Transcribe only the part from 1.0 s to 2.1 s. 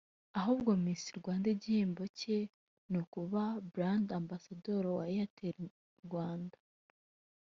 Rwanda igihembo